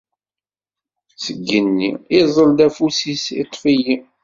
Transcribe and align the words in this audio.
Seg 1.23 1.37
yigenni, 1.39 1.91
iẓẓel-d 2.17 2.59
afus-is, 2.67 3.23
iṭṭef-iyi. 3.41 3.95